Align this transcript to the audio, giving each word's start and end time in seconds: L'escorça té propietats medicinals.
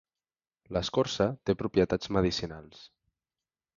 L'escorça 0.77 1.27
té 1.49 1.55
propietats 1.59 2.13
medicinals. 2.19 2.81